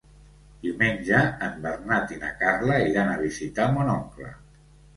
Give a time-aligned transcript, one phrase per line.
[0.61, 1.19] Diumenge
[1.49, 4.35] en Bernat i na Carla iran a visitar mon oncle.